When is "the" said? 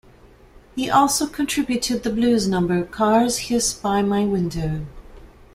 2.01-2.09